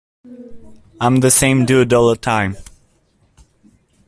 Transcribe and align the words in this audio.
I'm 0.99 1.17
the 1.19 1.29
same 1.29 1.63
dude 1.67 1.93
all 1.93 2.09
the 2.09 2.15
time. 2.15 2.55